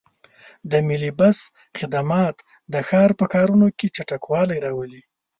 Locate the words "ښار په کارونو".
2.87-3.67